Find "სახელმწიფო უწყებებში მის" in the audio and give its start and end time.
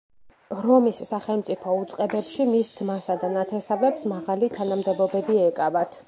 1.09-2.71